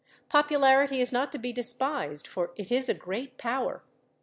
[0.29, 3.83] Popularity is not to be despised, for it is a great power.